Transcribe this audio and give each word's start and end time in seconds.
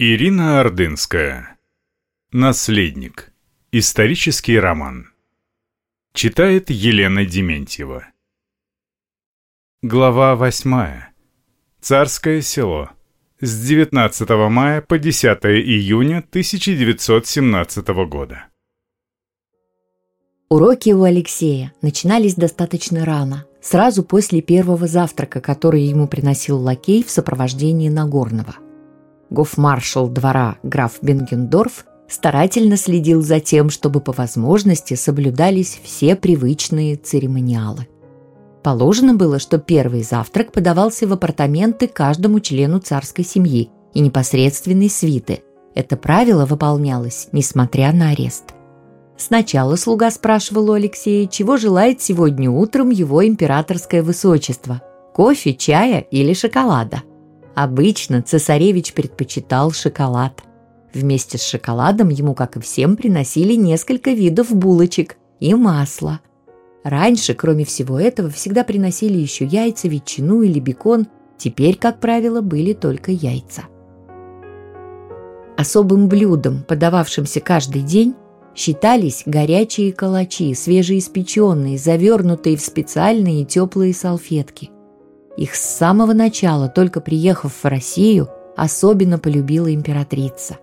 Ирина 0.00 0.58
Ордынская. 0.58 1.56
Наследник. 2.32 3.32
Исторический 3.70 4.58
роман. 4.58 5.12
Читает 6.12 6.68
Елена 6.68 7.24
Дементьева. 7.24 8.08
Глава 9.82 10.34
8. 10.34 11.02
Царское 11.80 12.42
село. 12.42 12.90
С 13.38 13.64
19 13.68 14.28
мая 14.50 14.80
по 14.80 14.98
10 14.98 15.26
июня 15.44 16.18
1917 16.28 17.86
года. 18.08 18.46
Уроки 20.48 20.90
у 20.90 21.04
Алексея 21.04 21.72
начинались 21.82 22.34
достаточно 22.34 23.04
рано, 23.04 23.46
сразу 23.62 24.02
после 24.02 24.42
первого 24.42 24.88
завтрака, 24.88 25.40
который 25.40 25.82
ему 25.82 26.08
приносил 26.08 26.58
лакей 26.58 27.04
в 27.04 27.10
сопровождении 27.10 27.88
Нагорного 27.88 28.56
гофмаршал 29.30 30.08
двора 30.08 30.56
граф 30.62 30.98
Бенгендорф 31.02 31.86
старательно 32.08 32.76
следил 32.76 33.22
за 33.22 33.40
тем, 33.40 33.70
чтобы 33.70 34.00
по 34.00 34.12
возможности 34.12 34.94
соблюдались 34.94 35.80
все 35.82 36.16
привычные 36.16 36.96
церемониалы. 36.96 37.88
Положено 38.62 39.14
было, 39.14 39.38
что 39.38 39.58
первый 39.58 40.02
завтрак 40.02 40.52
подавался 40.52 41.06
в 41.06 41.12
апартаменты 41.12 41.86
каждому 41.86 42.40
члену 42.40 42.78
царской 42.78 43.24
семьи 43.24 43.70
и 43.92 44.00
непосредственной 44.00 44.88
свиты. 44.88 45.42
Это 45.74 45.96
правило 45.96 46.46
выполнялось, 46.46 47.28
несмотря 47.32 47.92
на 47.92 48.10
арест. 48.10 48.54
Сначала 49.16 49.76
слуга 49.76 50.10
спрашивал 50.10 50.70
у 50.70 50.72
Алексея, 50.72 51.26
чего 51.26 51.56
желает 51.56 52.00
сегодня 52.00 52.50
утром 52.50 52.90
его 52.90 53.26
императорское 53.26 54.02
высочество– 54.02 54.82
кофе, 55.14 55.54
чая 55.54 56.00
или 56.00 56.32
шоколада– 56.32 57.02
Обычно 57.54 58.22
цесаревич 58.22 58.94
предпочитал 58.94 59.70
шоколад. 59.70 60.42
Вместе 60.92 61.38
с 61.38 61.44
шоколадом 61.44 62.08
ему, 62.08 62.34
как 62.34 62.56
и 62.56 62.60
всем, 62.60 62.96
приносили 62.96 63.54
несколько 63.54 64.10
видов 64.10 64.54
булочек 64.54 65.16
и 65.40 65.54
масла. 65.54 66.20
Раньше, 66.82 67.34
кроме 67.34 67.64
всего 67.64 67.98
этого, 67.98 68.28
всегда 68.30 68.64
приносили 68.64 69.18
еще 69.18 69.44
яйца, 69.44 69.88
ветчину 69.88 70.42
или 70.42 70.60
бекон. 70.60 71.06
Теперь, 71.38 71.76
как 71.76 72.00
правило, 72.00 72.40
были 72.40 72.72
только 72.74 73.10
яйца. 73.10 73.62
Особым 75.56 76.08
блюдом, 76.08 76.64
подававшимся 76.66 77.40
каждый 77.40 77.82
день, 77.82 78.14
считались 78.54 79.22
горячие 79.26 79.92
калачи, 79.92 80.54
свежеиспеченные, 80.54 81.78
завернутые 81.78 82.56
в 82.56 82.60
специальные 82.60 83.44
теплые 83.44 83.94
салфетки. 83.94 84.70
Их 85.36 85.54
с 85.54 85.60
самого 85.60 86.12
начала, 86.12 86.68
только 86.68 87.00
приехав 87.00 87.52
в 87.62 87.64
Россию, 87.66 88.28
особенно 88.56 89.18
полюбила 89.18 89.72
императрица. 89.72 90.58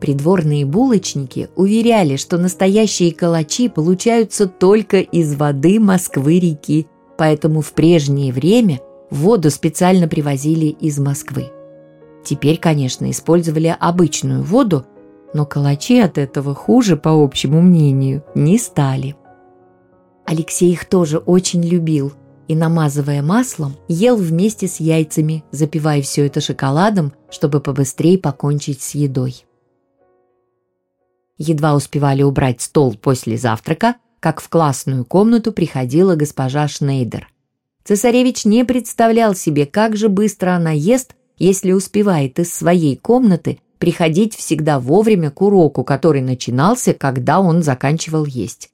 Придворные 0.00 0.64
булочники 0.64 1.48
уверяли, 1.56 2.16
что 2.16 2.38
настоящие 2.38 3.12
калачи 3.12 3.68
получаются 3.68 4.46
только 4.46 4.98
из 4.98 5.34
воды 5.34 5.80
Москвы-реки, 5.80 6.86
поэтому 7.16 7.60
в 7.60 7.72
прежнее 7.72 8.32
время 8.32 8.80
воду 9.10 9.50
специально 9.50 10.08
привозили 10.08 10.66
из 10.66 10.98
Москвы. 10.98 11.50
Теперь, 12.24 12.58
конечно, 12.58 13.10
использовали 13.10 13.74
обычную 13.78 14.42
воду, 14.42 14.84
но 15.32 15.46
калачи 15.46 15.98
от 15.98 16.18
этого 16.18 16.54
хуже, 16.54 16.96
по 16.96 17.10
общему 17.10 17.60
мнению, 17.60 18.24
не 18.34 18.58
стали. 18.58 19.16
Алексей 20.26 20.72
их 20.72 20.84
тоже 20.84 21.18
очень 21.18 21.62
любил– 21.62 22.12
и, 22.48 22.56
намазывая 22.56 23.22
маслом, 23.22 23.76
ел 23.86 24.16
вместе 24.16 24.66
с 24.66 24.80
яйцами, 24.80 25.44
запивая 25.52 26.02
все 26.02 26.26
это 26.26 26.40
шоколадом, 26.40 27.12
чтобы 27.30 27.60
побыстрее 27.60 28.18
покончить 28.18 28.82
с 28.82 28.94
едой. 28.94 29.44
Едва 31.36 31.74
успевали 31.74 32.22
убрать 32.22 32.60
стол 32.60 32.94
после 32.94 33.36
завтрака, 33.36 33.96
как 34.18 34.40
в 34.40 34.48
классную 34.48 35.04
комнату 35.04 35.52
приходила 35.52 36.16
госпожа 36.16 36.66
Шнейдер. 36.66 37.28
Цесаревич 37.84 38.44
не 38.44 38.64
представлял 38.64 39.34
себе, 39.34 39.64
как 39.64 39.96
же 39.96 40.08
быстро 40.08 40.50
она 40.56 40.72
ест, 40.72 41.14
если 41.38 41.72
успевает 41.72 42.38
из 42.40 42.52
своей 42.52 42.96
комнаты 42.96 43.60
приходить 43.78 44.34
всегда 44.34 44.80
вовремя 44.80 45.30
к 45.30 45.40
уроку, 45.40 45.84
который 45.84 46.20
начинался, 46.20 46.94
когда 46.94 47.40
он 47.40 47.62
заканчивал 47.62 48.24
есть. 48.24 48.70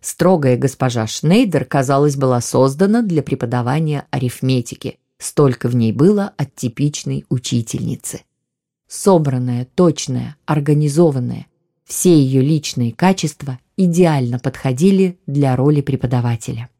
Строгая 0.00 0.56
госпожа 0.56 1.06
Шнейдер, 1.06 1.66
казалось, 1.66 2.16
была 2.16 2.40
создана 2.40 3.02
для 3.02 3.22
преподавания 3.22 4.06
арифметики. 4.10 4.98
Столько 5.18 5.68
в 5.68 5.76
ней 5.76 5.92
было 5.92 6.32
от 6.38 6.54
типичной 6.54 7.26
учительницы. 7.28 8.22
Собранная, 8.88 9.68
точная, 9.74 10.36
организованная. 10.46 11.46
Все 11.84 12.18
ее 12.18 12.40
личные 12.40 12.92
качества 12.92 13.58
идеально 13.76 14.38
подходили 14.38 15.18
для 15.26 15.54
роли 15.54 15.82
преподавателя. 15.82 16.70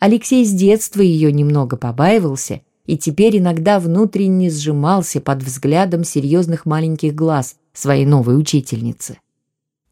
Алексей 0.00 0.44
с 0.44 0.50
детства 0.50 1.00
ее 1.00 1.30
немного 1.30 1.76
побаивался 1.76 2.62
и 2.86 2.98
теперь 2.98 3.38
иногда 3.38 3.78
внутренне 3.78 4.50
сжимался 4.50 5.20
под 5.20 5.44
взглядом 5.44 6.02
серьезных 6.02 6.66
маленьких 6.66 7.14
глаз 7.14 7.54
своей 7.72 8.04
новой 8.04 8.36
учительницы 8.36 9.18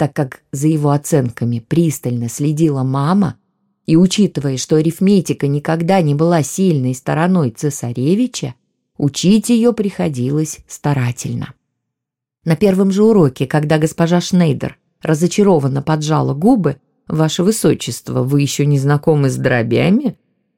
так 0.01 0.15
как 0.15 0.41
за 0.51 0.67
его 0.67 0.93
оценками 0.93 1.59
пристально 1.59 2.31
следила 2.31 2.85
мама, 2.85 3.37
и 3.85 3.97
учитывая, 3.97 4.57
что 4.57 4.77
арифметика 4.77 5.47
никогда 5.47 6.01
не 6.01 6.15
была 6.15 6.43
сильной 6.43 6.95
стороной 6.95 7.51
цесаревича, 7.51 8.55
учить 8.97 9.51
ее 9.51 9.75
приходилось 9.75 10.61
старательно. 10.67 11.53
На 12.47 12.57
первом 12.57 12.93
же 12.93 13.03
уроке, 13.03 13.47
когда 13.47 13.77
госпожа 13.77 14.23
Шнейдер 14.23 14.79
разочарованно 15.03 15.83
поджала 15.83 16.33
губы, 16.33 16.79
«Ваше 17.07 17.43
Высочество, 17.43 18.23
вы 18.23 18.41
еще 18.41 18.65
не 18.65 18.79
знакомы 18.79 19.29
с 19.29 19.37
дробями?» 19.37 20.17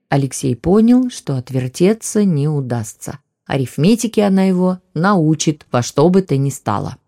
Алексей 0.08 0.54
понял, 0.54 1.10
что 1.10 1.34
отвертеться 1.34 2.22
не 2.22 2.46
удастся. 2.46 3.18
Арифметике 3.46 4.22
она 4.22 4.44
его 4.44 4.78
научит 4.94 5.66
во 5.72 5.82
что 5.82 6.08
бы 6.10 6.22
то 6.22 6.36
ни 6.36 6.50
стало. 6.50 6.98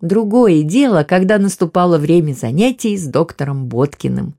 Другое 0.00 0.62
дело, 0.62 1.04
когда 1.04 1.38
наступало 1.38 1.98
время 1.98 2.32
занятий 2.32 2.96
с 2.96 3.06
доктором 3.06 3.66
Боткиным. 3.66 4.34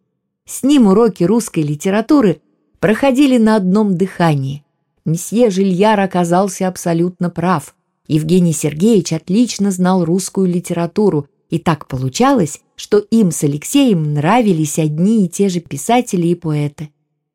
С 0.46 0.64
ним 0.64 0.88
уроки 0.88 1.24
русской 1.24 1.62
литературы 1.62 2.42
проходили 2.80 3.38
на 3.38 3.56
одном 3.56 3.96
дыхании. 3.96 4.64
Месье 5.06 5.50
Жильяр 5.50 6.00
оказался 6.00 6.68
абсолютно 6.68 7.30
прав. 7.30 7.76
Евгений 8.08 8.54
Сергеевич 8.54 9.14
отлично 9.14 9.72
знал 9.72 10.04
русскую 10.04 10.48
литературу, 10.48 11.28
и 11.50 11.60
так 11.60 11.88
получалось, 11.88 12.62
что 12.76 12.98
им 12.98 13.32
с 13.32 13.44
Алексеем 13.44 14.14
нравились 14.14 14.80
одни 14.80 15.26
и 15.26 15.30
те 15.30 15.48
же 15.48 15.60
писатели 15.60 16.28
и 16.28 16.36
поэты. 16.36 16.90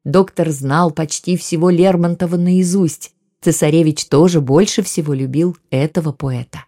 Доктор 0.04 0.50
знал 0.50 0.90
почти 0.90 1.36
всего 1.36 1.70
Лермонтова 1.70 2.36
наизусть. 2.36 3.12
Цесаревич 3.40 4.06
тоже 4.06 4.40
больше 4.40 4.82
всего 4.82 5.14
любил 5.14 5.56
этого 5.70 6.12
поэта. 6.12 6.65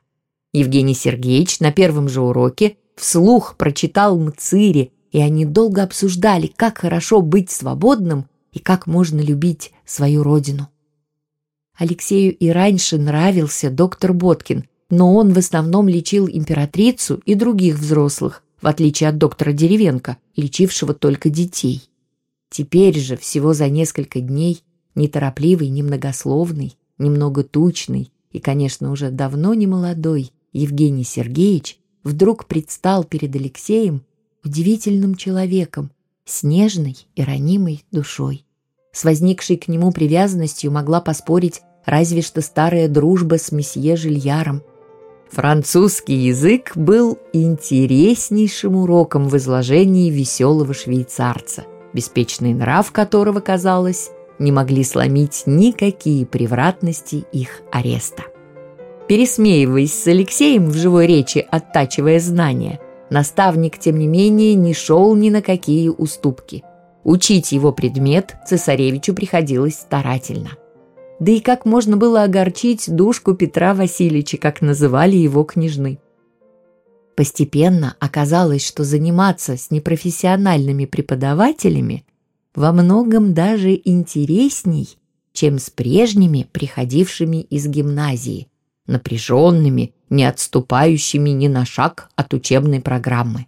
Евгений 0.58 0.94
Сергеевич 0.94 1.60
на 1.60 1.72
первом 1.72 2.08
же 2.08 2.20
уроке 2.20 2.76
вслух 2.96 3.56
прочитал 3.56 4.18
Мцири, 4.18 4.92
и 5.10 5.20
они 5.20 5.44
долго 5.44 5.82
обсуждали, 5.82 6.52
как 6.54 6.78
хорошо 6.78 7.20
быть 7.22 7.50
свободным 7.50 8.26
и 8.52 8.58
как 8.58 8.86
можно 8.86 9.20
любить 9.20 9.72
свою 9.84 10.22
родину. 10.22 10.68
Алексею 11.76 12.36
и 12.36 12.48
раньше 12.48 12.98
нравился 12.98 13.70
доктор 13.70 14.12
Боткин, 14.12 14.64
но 14.90 15.14
он 15.14 15.32
в 15.32 15.38
основном 15.38 15.88
лечил 15.88 16.28
императрицу 16.28 17.22
и 17.24 17.34
других 17.34 17.78
взрослых, 17.78 18.42
в 18.60 18.66
отличие 18.66 19.08
от 19.10 19.18
доктора 19.18 19.52
Деревенко, 19.52 20.16
лечившего 20.36 20.92
только 20.92 21.30
детей. 21.30 21.88
Теперь 22.50 22.98
же, 22.98 23.16
всего 23.16 23.52
за 23.52 23.68
несколько 23.68 24.20
дней, 24.20 24.64
неторопливый, 24.94 25.68
немногословный, 25.68 26.76
немного 26.98 27.44
тучный 27.44 28.10
и, 28.32 28.40
конечно, 28.40 28.90
уже 28.90 29.10
давно 29.10 29.54
не 29.54 29.66
молодой, 29.66 30.32
Евгений 30.52 31.04
Сергеевич 31.04 31.78
вдруг 32.04 32.46
предстал 32.46 33.04
перед 33.04 33.34
Алексеем 33.34 34.04
удивительным 34.44 35.14
человеком, 35.14 35.90
с 36.24 36.42
нежной 36.42 36.96
и 37.14 37.22
ранимой 37.22 37.84
душой. 37.90 38.44
С 38.92 39.04
возникшей 39.04 39.56
к 39.56 39.68
нему 39.68 39.92
привязанностью 39.92 40.70
могла 40.70 41.00
поспорить 41.00 41.62
разве 41.84 42.22
что 42.22 42.42
старая 42.42 42.88
дружба 42.88 43.38
с 43.38 43.50
месье 43.50 43.96
Жильяром. 43.96 44.62
Французский 45.30 46.14
язык 46.14 46.72
был 46.74 47.18
интереснейшим 47.32 48.76
уроком 48.76 49.28
в 49.28 49.36
изложении 49.36 50.10
веселого 50.10 50.74
швейцарца, 50.74 51.64
беспечный 51.92 52.54
нрав 52.54 52.90
которого, 52.92 53.40
казалось, 53.40 54.10
не 54.38 54.52
могли 54.52 54.84
сломить 54.84 55.42
никакие 55.46 56.24
превратности 56.24 57.24
их 57.32 57.62
ареста. 57.72 58.24
Пересмеиваясь 59.08 59.94
с 59.94 60.06
Алексеем 60.06 60.68
в 60.68 60.74
живой 60.74 61.06
речи, 61.06 61.46
оттачивая 61.50 62.20
знания, 62.20 62.78
наставник, 63.08 63.78
тем 63.78 63.98
не 63.98 64.06
менее, 64.06 64.54
не 64.54 64.74
шел 64.74 65.14
ни 65.16 65.30
на 65.30 65.40
какие 65.40 65.88
уступки. 65.88 66.62
Учить 67.04 67.52
его 67.52 67.72
предмет 67.72 68.36
цесаревичу 68.46 69.14
приходилось 69.14 69.76
старательно. 69.76 70.50
Да 71.20 71.32
и 71.32 71.40
как 71.40 71.64
можно 71.64 71.96
было 71.96 72.22
огорчить 72.22 72.84
душку 72.94 73.34
Петра 73.34 73.72
Васильевича, 73.72 74.36
как 74.36 74.60
называли 74.60 75.16
его 75.16 75.42
княжны. 75.42 75.98
Постепенно 77.16 77.96
оказалось, 77.98 78.64
что 78.64 78.84
заниматься 78.84 79.56
с 79.56 79.70
непрофессиональными 79.70 80.84
преподавателями 80.84 82.04
во 82.54 82.72
многом 82.72 83.32
даже 83.32 83.80
интересней, 83.84 84.98
чем 85.32 85.58
с 85.58 85.70
прежними, 85.70 86.46
приходившими 86.52 87.38
из 87.38 87.66
гимназии, 87.66 88.48
напряженными, 88.88 89.94
не 90.10 90.24
отступающими 90.24 91.30
ни 91.30 91.46
на 91.46 91.64
шаг 91.64 92.10
от 92.16 92.34
учебной 92.34 92.80
программы. 92.80 93.46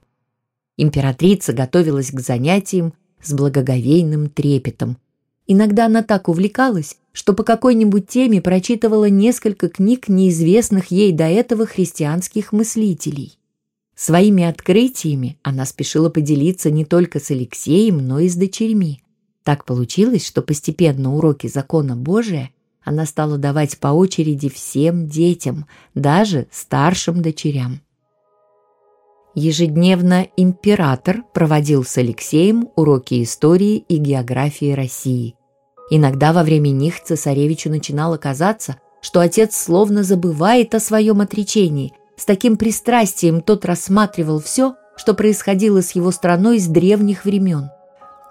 Императрица 0.77 1.53
готовилась 1.53 2.13
к 2.13 2.21
занятиям 2.21 2.95
с 3.21 3.33
благоговейным 3.33 4.31
трепетом. 4.31 4.99
Иногда 5.47 5.87
она 5.87 6.03
так 6.03 6.29
увлекалась, 6.29 6.97
что 7.13 7.33
по 7.33 7.43
какой-нибудь 7.43 8.07
теме 8.07 8.41
прочитывала 8.41 9.09
несколько 9.09 9.69
книг 9.69 10.09
неизвестных 10.09 10.93
ей 10.93 11.13
до 11.13 11.25
этого 11.25 11.67
христианских 11.67 12.53
мыслителей. 12.53 13.37
Своими 13.97 14.45
открытиями 14.45 15.39
она 15.43 15.67
спешила 15.67 16.09
поделиться 16.09 16.71
не 16.71 16.85
только 16.85 17.21
с 17.21 17.31
Алексеем, 17.31 17.99
но 17.99 18.21
и 18.21 18.29
с 18.29 18.37
дочерьми. 18.37 19.03
Так 19.43 19.65
получилось, 19.65 20.27
что 20.27 20.41
постепенно 20.41 21.15
уроки 21.15 21.49
закона 21.49 21.97
Божия 21.97 22.51
она 22.85 23.07
стала 23.07 23.39
давать 23.39 23.79
по 23.79 23.89
очереди 23.89 24.49
всем 24.49 25.07
детям, 25.07 25.67
даже 25.95 26.47
старшим 26.51 27.23
дочерям. 27.23 27.81
Ежедневно 29.35 30.27
император 30.37 31.23
проводил 31.33 31.85
с 31.85 31.97
Алексеем 31.99 32.69
уроки 32.75 33.23
истории 33.23 33.77
и 33.77 33.97
географии 33.97 34.73
России. 34.73 35.37
Иногда 35.91 36.33
во 36.33 36.43
время 36.43 36.71
них 36.71 37.03
цесаревичу 37.03 37.71
начинало 37.71 38.17
казаться, 38.17 38.77
что 39.01 39.21
отец 39.21 39.57
словно 39.57 40.03
забывает 40.03 40.75
о 40.75 40.81
своем 40.81 41.21
отречении 41.21 41.93
с 42.17 42.25
таким 42.27 42.57
пристрастием 42.59 43.41
тот 43.41 43.65
рассматривал 43.65 44.41
все, 44.41 44.75
что 44.95 45.15
происходило 45.15 45.81
с 45.81 45.93
его 45.93 46.11
страной 46.11 46.59
с 46.59 46.67
древних 46.67 47.25
времен. 47.25 47.71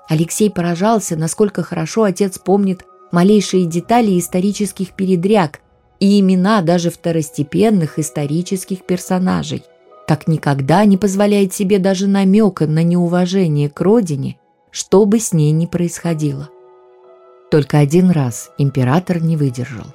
Алексей 0.07 0.52
поражался, 0.52 1.16
насколько 1.16 1.63
хорошо 1.63 2.04
отец 2.04 2.38
помнит 2.38 2.86
малейшие 3.12 3.66
детали 3.66 4.18
исторических 4.18 4.92
передряг 4.92 5.60
и 6.00 6.20
имена 6.20 6.62
даже 6.62 6.90
второстепенных 6.90 8.00
исторических 8.00 8.84
персонажей. 8.86 9.64
Как 10.08 10.28
никогда 10.28 10.86
не 10.86 10.98
позволяет 10.98 11.54
себе 11.54 11.78
даже 11.78 12.08
намека 12.08 12.66
на 12.66 12.84
неуважение 12.84 13.70
к 13.70 13.80
родине, 13.82 14.40
что 14.72 15.06
бы 15.06 15.20
с 15.20 15.34
ней 15.34 15.52
ни 15.52 15.66
происходило. 15.66 16.50
Только 17.52 17.80
один 17.80 18.12
раз 18.12 18.52
император 18.58 19.22
не 19.22 19.38
выдержал. 19.38 19.88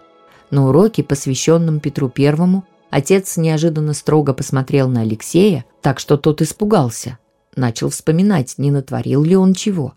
На 0.50 0.68
уроке, 0.68 1.02
посвященном 1.02 1.80
Петру 1.80 2.08
Первому, 2.08 2.64
Отец 2.94 3.36
неожиданно 3.36 3.92
строго 3.92 4.32
посмотрел 4.34 4.88
на 4.88 5.00
Алексея, 5.00 5.64
так 5.82 5.98
что 5.98 6.16
тот 6.16 6.40
испугался. 6.42 7.18
Начал 7.56 7.88
вспоминать, 7.88 8.54
не 8.56 8.70
натворил 8.70 9.24
ли 9.24 9.34
он 9.34 9.52
чего. 9.52 9.94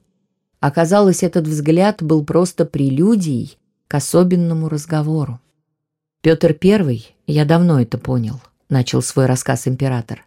Оказалось, 0.59 1.23
этот 1.23 1.47
взгляд 1.47 2.01
был 2.01 2.23
просто 2.25 2.65
прелюдией 2.65 3.57
к 3.87 3.95
особенному 3.95 4.69
разговору. 4.69 5.39
«Петр 6.21 6.53
Первый, 6.53 7.15
я 7.25 7.45
давно 7.45 7.79
это 7.79 7.97
понял»,— 7.97 8.41
начал 8.69 9.01
свой 9.01 9.27
рассказ 9.27 9.67
император. 9.67 10.25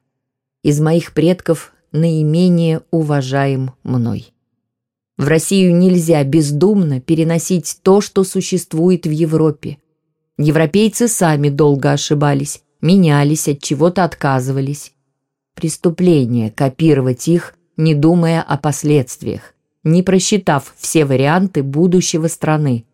«Из 0.63 0.81
моих 0.81 1.13
предков 1.13 1.73
наименее 1.93 2.83
уважаем 2.91 3.73
мной. 3.83 4.33
В 5.19 5.27
Россию 5.27 5.77
нельзя 5.77 6.23
бездумно 6.25 7.01
переносить 7.01 7.81
то, 7.83 8.01
что 8.01 8.25
существует 8.25 9.07
в 9.07 9.11
Европе, 9.11 9.79
Европейцы 10.43 11.07
сами 11.07 11.51
долго 11.51 11.93
ошибались, 11.93 12.63
менялись, 12.81 13.47
от 13.47 13.61
чего-то 13.61 14.05
отказывались. 14.05 14.95
Преступление 15.55 16.51
копировать 16.51 17.29
их, 17.29 17.55
не 17.77 17.95
думая 17.95 18.41
о 18.41 18.57
последствиях, 18.57 19.55
не 19.85 20.03
просчитав 20.03 20.75
все 20.79 21.05
варианты 21.05 21.63
будущего 21.63 22.29
страны. 22.29 22.85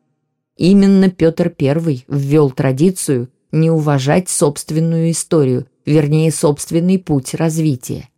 Именно 0.57 1.11
Петр 1.11 1.55
I 1.61 2.05
ввел 2.09 2.51
традицию 2.51 3.29
не 3.53 3.71
уважать 3.71 4.29
собственную 4.29 5.11
историю, 5.11 5.67
вернее, 5.85 6.31
собственный 6.31 6.99
путь 6.99 7.35
развития. 7.35 8.09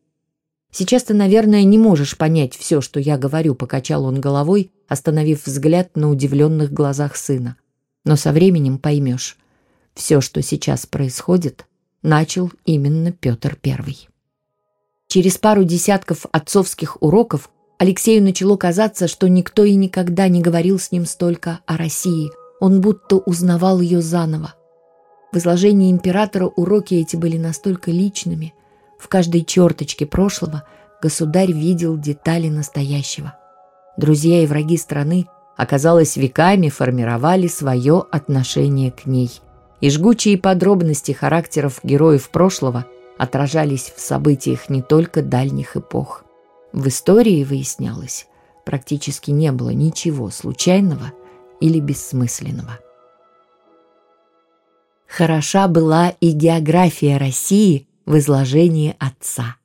Сейчас 0.71 1.05
ты, 1.05 1.15
наверное, 1.15 1.65
не 1.65 1.79
можешь 1.79 2.17
понять 2.17 2.55
все, 2.55 2.81
что 2.81 3.01
я 3.01 3.17
говорю, 3.17 3.55
покачал 3.55 4.05
он 4.05 4.21
головой, 4.21 4.71
остановив 4.87 5.47
взгляд 5.47 5.97
на 5.97 6.11
удивленных 6.11 6.73
глазах 6.73 7.17
сына 7.17 7.57
но 8.09 8.17
со 8.17 8.33
временем 8.33 8.79
поймешь. 8.79 9.37
Все, 9.95 10.23
что 10.23 10.41
сейчас 10.41 10.87
происходит, 10.87 11.67
начал 12.03 12.51
именно 12.65 13.13
Петр 13.13 13.59
I. 13.63 14.09
Через 15.09 15.37
пару 15.37 15.65
десятков 15.65 16.25
отцовских 16.33 17.03
уроков 17.03 17.51
Алексею 17.79 18.25
начало 18.25 18.57
казаться, 18.57 19.07
что 19.07 19.29
никто 19.29 19.63
и 19.63 19.77
никогда 19.77 20.27
не 20.27 20.41
говорил 20.41 20.81
с 20.81 20.91
ним 20.91 21.07
столько 21.07 21.61
о 21.65 21.77
России. 21.77 22.31
Он 22.59 22.81
будто 22.81 23.19
узнавал 23.19 23.81
ее 23.81 24.03
заново. 24.03 24.55
В 25.31 25.37
изложении 25.37 25.93
императора 25.93 26.47
уроки 26.47 26.95
эти 26.95 27.15
были 27.15 27.39
настолько 27.39 27.93
личными. 27.93 28.53
В 28.99 29.07
каждой 29.07 29.45
черточке 29.45 30.07
прошлого 30.07 30.65
государь 31.01 31.53
видел 31.53 31.97
детали 31.97 32.49
настоящего. 32.49 33.39
Друзья 33.97 34.43
и 34.43 34.47
враги 34.47 34.77
страны 34.77 35.27
оказалось, 35.57 36.17
веками 36.17 36.71
формировали 36.71 37.47
свое 37.47 38.05
отношение 38.11 38.91
к 38.91 39.07
ней. 39.07 39.31
И 39.81 39.89
жгучие 39.89 40.37
подробности 40.37 41.13
характеров 41.13 41.79
героев 41.85 42.31
прошлого 42.31 42.87
отражались 43.19 43.93
в 43.95 44.01
событиях 44.01 44.69
не 44.69 44.83
только 44.83 45.23
дальних 45.23 45.77
эпох. 45.77 46.25
В 46.73 46.89
истории 46.89 47.45
выяснялось, 47.45 48.27
практически 48.65 49.31
не 49.31 49.53
было 49.53 49.71
ничего 49.71 50.31
случайного 50.31 51.13
или 51.61 51.81
бессмысленного. 51.81 52.79
Хороша 55.07 55.69
была 55.69 56.11
и 56.21 56.33
география 56.33 57.17
России 57.17 57.89
в 58.05 58.19
изложении 58.19 58.95
отца. 58.99 59.57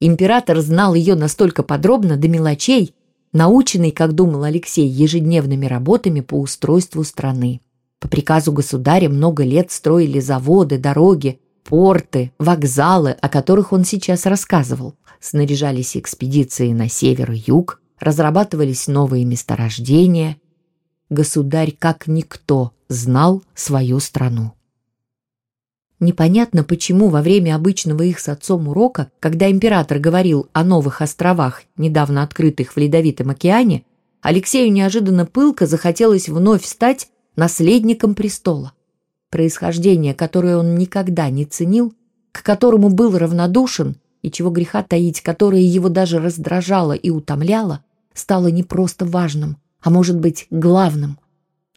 Император 0.00 0.60
знал 0.60 0.94
ее 0.94 1.14
настолько 1.14 1.62
подробно 1.62 2.16
до 2.16 2.28
мелочей, 2.28 2.94
наученный, 3.32 3.92
как 3.92 4.14
думал 4.14 4.42
Алексей, 4.42 4.88
ежедневными 4.88 5.66
работами 5.66 6.20
по 6.20 6.34
устройству 6.34 7.04
страны. 7.04 7.60
По 8.00 8.08
приказу 8.08 8.52
государя 8.52 9.08
много 9.08 9.44
лет 9.44 9.70
строили 9.70 10.20
заводы, 10.20 10.78
дороги, 10.78 11.40
порты, 11.64 12.32
вокзалы, 12.38 13.12
о 13.12 13.28
которых 13.28 13.72
он 13.72 13.84
сейчас 13.84 14.26
рассказывал. 14.26 14.94
Снаряжались 15.20 15.96
экспедиции 15.96 16.72
на 16.72 16.88
север 16.88 17.32
и 17.32 17.42
юг, 17.46 17.80
разрабатывались 17.98 18.86
новые 18.86 19.24
месторождения. 19.24 20.38
Государь, 21.10 21.74
как 21.78 22.06
никто, 22.06 22.72
знал 22.88 23.42
свою 23.54 24.00
страну. 24.00 24.52
Непонятно, 26.00 26.64
почему 26.64 27.10
во 27.10 27.20
время 27.20 27.54
обычного 27.54 28.02
их 28.04 28.20
с 28.20 28.28
отцом 28.28 28.68
урока, 28.68 29.10
когда 29.20 29.50
император 29.50 29.98
говорил 29.98 30.48
о 30.54 30.64
новых 30.64 31.02
островах, 31.02 31.62
недавно 31.76 32.22
открытых 32.22 32.72
в 32.72 32.76
Ледовитом 32.78 33.28
океане, 33.28 33.84
Алексею 34.22 34.72
неожиданно 34.72 35.26
пылко 35.26 35.66
захотелось 35.66 36.28
вновь 36.28 36.64
стать 36.64 37.08
наследником 37.36 38.14
престола. 38.14 38.72
Происхождение, 39.30 40.12
которое 40.12 40.56
он 40.56 40.74
никогда 40.74 41.30
не 41.30 41.44
ценил, 41.44 41.94
к 42.32 42.42
которому 42.42 42.90
был 42.90 43.16
равнодушен 43.16 43.96
и 44.22 44.30
чего 44.30 44.50
греха 44.50 44.82
таить, 44.82 45.20
которое 45.20 45.62
его 45.62 45.88
даже 45.88 46.18
раздражало 46.18 46.92
и 46.92 47.10
утомляло, 47.10 47.84
стало 48.12 48.48
не 48.48 48.64
просто 48.64 49.06
важным, 49.06 49.56
а 49.80 49.90
может 49.90 50.18
быть 50.18 50.46
главным. 50.50 51.18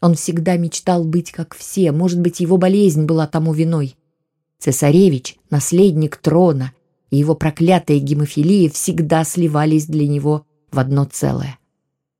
Он 0.00 0.14
всегда 0.14 0.56
мечтал 0.56 1.04
быть 1.04 1.30
как 1.30 1.54
все, 1.54 1.92
может 1.92 2.20
быть, 2.20 2.40
его 2.40 2.56
болезнь 2.56 3.04
была 3.04 3.26
тому 3.26 3.52
виной. 3.52 3.96
Цесаревич, 4.58 5.36
наследник 5.48 6.16
трона, 6.16 6.72
и 7.10 7.16
его 7.16 7.34
проклятая 7.34 7.98
гемофилия 7.98 8.68
всегда 8.68 9.24
сливались 9.24 9.86
для 9.86 10.08
него 10.08 10.44
в 10.72 10.78
одно 10.80 11.04
целое. 11.04 11.58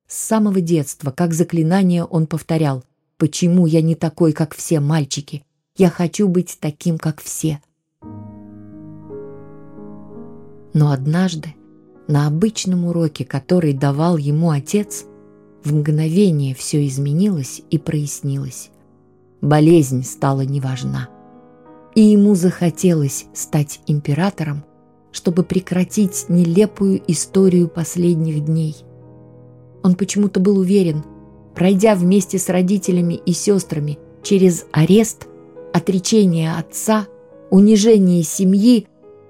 С 0.07 0.15
самого 0.15 0.61
детства, 0.61 1.11
как 1.11 1.33
заклинание, 1.33 2.05
он 2.05 2.25
повторял 2.25 2.83
«Почему 3.17 3.65
я 3.65 3.81
не 3.81 3.95
такой, 3.95 4.33
как 4.33 4.53
все 4.55 4.79
мальчики? 4.79 5.43
Я 5.77 5.89
хочу 5.89 6.27
быть 6.27 6.57
таким, 6.59 6.97
как 6.97 7.21
все». 7.21 7.61
Но 10.73 10.91
однажды, 10.91 11.55
на 12.07 12.27
обычном 12.27 12.85
уроке, 12.85 13.23
который 13.23 13.73
давал 13.73 14.17
ему 14.17 14.49
отец, 14.49 15.05
в 15.63 15.73
мгновение 15.73 16.53
все 16.53 16.85
изменилось 16.85 17.61
и 17.69 17.77
прояснилось. 17.77 18.69
Болезнь 19.41 20.03
стала 20.03 20.41
неважна 20.41 21.09
и 21.95 22.01
ему 22.01 22.35
захотелось 22.35 23.25
стать 23.33 23.79
императором, 23.87 24.63
чтобы 25.11 25.43
прекратить 25.43 26.25
нелепую 26.27 27.01
историю 27.07 27.69
последних 27.69 28.45
дней. 28.45 28.75
Он 29.81 29.95
почему-то 29.95 30.41
был 30.41 30.57
уверен, 30.57 31.03
пройдя 31.55 31.95
вместе 31.95 32.37
с 32.37 32.49
родителями 32.49 33.13
и 33.13 33.31
сестрами 33.31 33.97
через 34.21 34.65
арест, 34.71 35.27
отречение 35.73 36.53
отца, 36.55 37.07
унижение 37.49 38.23
семьи, 38.23 38.87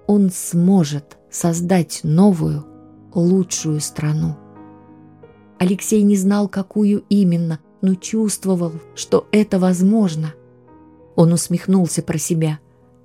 он 0.08 0.32
сможет 0.32 1.18
создать 1.30 2.02
новую, 2.04 2.66
лучшую 3.14 3.80
страну. 3.80 4.36
Алексей 5.58 6.02
не 6.04 6.18
знал, 6.18 6.48
какую 6.48 7.04
именно, 7.10 7.60
но 7.82 7.96
чувствовал, 7.96 8.74
что 8.96 9.28
это 9.32 9.60
возможно. 9.60 10.34
Он 11.16 11.34
усмехнулся 11.34 12.02
про 12.02 12.18
себя. 12.18 12.60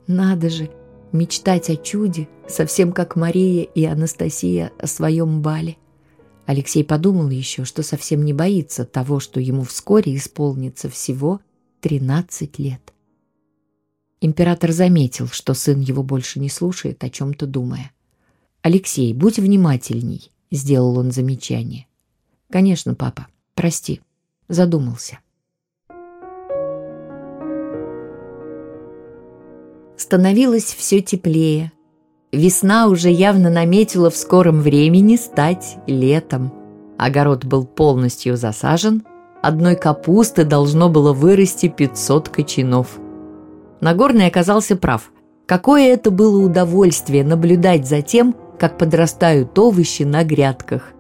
Надо 0.07 0.49
же, 0.49 0.71
мечтать 1.13 1.71
о 1.71 1.77
чуде, 1.77 2.29
совсем 2.49 2.93
как 2.93 3.15
Мария 3.15 3.63
и 3.63 3.85
Анастасия 3.85 4.73
о 4.79 4.87
своем 4.87 5.43
бале. 5.43 5.77
Алексей 6.51 6.83
подумал 6.83 7.31
еще, 7.31 7.65
что 7.65 7.85
совсем 7.85 8.25
не 8.25 8.33
боится 8.33 8.85
того, 8.85 9.21
что 9.21 9.39
ему 9.39 9.63
вскоре 9.63 10.17
исполнится 10.17 10.91
всего 10.91 11.41
13 11.81 12.59
лет. 12.59 12.93
Император 14.21 14.73
заметил, 14.73 15.29
что 15.29 15.55
сын 15.55 15.79
его 15.79 16.03
больше 16.03 16.41
не 16.41 16.49
слушает, 16.49 17.05
о 17.05 17.09
чем-то 17.09 17.47
думая. 17.47 17.93
«Алексей, 18.63 19.15
будь 19.15 19.39
внимательней»,— 19.39 20.33
сделал 20.51 20.99
он 20.99 21.13
замечание. 21.13 21.87
«Конечно, 22.51 22.97
папа. 22.97 23.29
Прости. 23.55 24.01
Задумался». 24.49 25.21
Становилось 29.97 30.65
все 30.65 31.01
теплее. 31.01 31.71
Весна 32.33 32.87
уже 32.87 33.11
явно 33.11 33.51
наметила 33.51 34.09
в 34.11 34.17
скором 34.17 34.61
времени 34.61 35.17
стать 35.17 35.79
летом. 35.87 36.53
Огород 36.97 37.45
был 37.45 37.65
полностью 37.65 38.37
засажен, 38.37 39.03
одной 39.43 39.75
капусты 39.75 40.45
должно 40.45 40.89
было 40.89 41.13
вырасти 41.13 41.69
500 41.69 42.29
кочанов. 42.29 42.99
Нагорный 43.81 44.27
оказался 44.27 44.77
прав. 44.77 45.11
Какое 45.47 45.93
это 45.93 46.11
было 46.13 46.45
удовольствие 46.45 47.25
наблюдать 47.25 47.89
за 47.89 48.03
тем, 48.03 48.37
как 48.59 48.79
подрастают 48.79 49.59
овощи 49.59 50.05
на 50.05 50.23
грядках. 50.23 50.93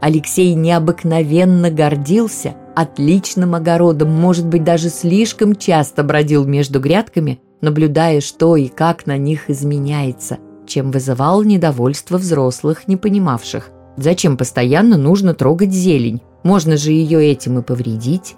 Алексей 0.00 0.54
необыкновенно 0.54 1.70
гордился 1.70 2.54
отличным 2.74 3.54
огородом, 3.54 4.10
может 4.10 4.46
быть, 4.46 4.64
даже 4.64 4.88
слишком 4.88 5.54
часто 5.54 6.02
бродил 6.04 6.46
между 6.46 6.80
грядками– 6.80 7.40
наблюдая, 7.60 8.20
что 8.20 8.56
и 8.56 8.68
как 8.68 9.06
на 9.06 9.16
них 9.16 9.50
изменяется, 9.50 10.38
чем 10.70 10.90
вызывал 10.90 11.42
недовольство 11.42 12.16
взрослых, 12.16 12.88
не 12.88 12.96
понимавших, 12.96 13.70
зачем 13.96 14.36
постоянно 14.36 14.96
нужно 14.96 15.34
трогать 15.34 15.72
зелень, 15.72 16.22
можно 16.42 16.76
же 16.76 16.92
ее 16.92 17.22
этим 17.26 17.58
и 17.58 17.62
повредить. 17.62 18.36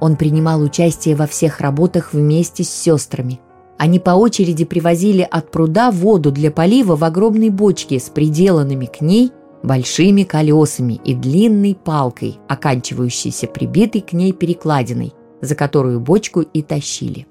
Он 0.00 0.16
принимал 0.16 0.60
участие 0.62 1.14
во 1.14 1.26
всех 1.26 1.60
работах 1.60 2.12
вместе 2.12 2.64
с 2.64 2.70
сестрами. 2.70 3.38
Они 3.78 4.00
по 4.00 4.10
очереди 4.10 4.64
привозили 4.64 5.26
от 5.30 5.50
пруда 5.50 5.90
воду 5.90 6.32
для 6.32 6.50
полива 6.50 6.96
в 6.96 7.04
огромной 7.04 7.50
бочке 7.50 8.00
с 8.00 8.08
приделанными 8.08 8.86
к 8.86 9.00
ней 9.00 9.30
большими 9.62 10.24
колесами 10.24 11.00
и 11.04 11.14
длинной 11.14 11.76
палкой, 11.76 12.38
оканчивающейся 12.48 13.46
прибитой 13.46 14.00
к 14.00 14.12
ней 14.12 14.32
перекладиной, 14.32 15.12
за 15.40 15.54
которую 15.54 16.00
бочку 16.00 16.40
и 16.40 16.62
тащили. 16.62 17.26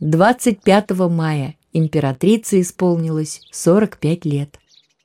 25 0.00 0.90
мая 1.10 1.57
императрице 1.78 2.60
исполнилось 2.60 3.40
45 3.50 4.24
лет. 4.24 4.58